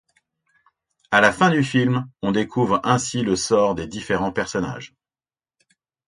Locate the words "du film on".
1.51-2.31